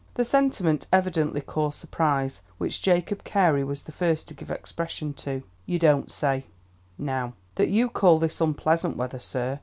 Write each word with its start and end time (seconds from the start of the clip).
The 0.15 0.25
sentiment 0.25 0.87
evidently 0.91 1.41
caused 1.41 1.77
surprise, 1.77 2.41
which 2.57 2.81
Jacob 2.81 3.23
Carey 3.23 3.63
was 3.63 3.83
the 3.83 3.91
first 3.91 4.27
to 4.29 4.33
give 4.33 4.49
expression 4.49 5.13
to. 5.13 5.43
"You 5.67 5.77
don't 5.77 6.09
say, 6.09 6.47
now, 6.97 7.33
that 7.53 7.69
you 7.69 7.87
call 7.87 8.17
this 8.17 8.41
unpleasant 8.41 8.97
weather, 8.97 9.19
sir? 9.19 9.59